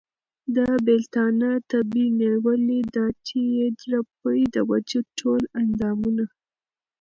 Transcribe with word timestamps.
د 0.55 0.57
بېلتانه 0.85 1.49
تبې 1.69 2.05
نيولی، 2.19 2.81
دا 2.95 3.07
چې 3.25 3.37
ئې 3.55 3.67
رپي 3.91 4.39
د 4.55 4.55
وجود 4.69 5.05
ټول 5.19 5.41
اندامونه 5.61 6.25